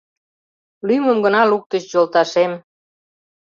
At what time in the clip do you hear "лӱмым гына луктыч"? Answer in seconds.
0.87-1.83